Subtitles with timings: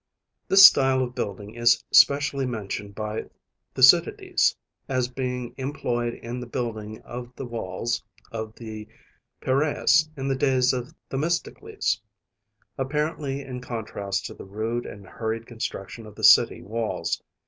[0.47, 3.25] This style of building is specially mentioned by
[3.75, 4.57] Thucydides
[4.89, 4.93] (I.
[4.93, 8.87] 93) as being employed in the building of the walls of the
[9.43, 12.01] Peiræus in the days of Themistocles,
[12.79, 17.21] apparently in contrast to the rude and hurried construction of the city walls.